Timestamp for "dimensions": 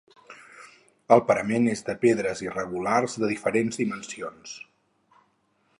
3.83-4.57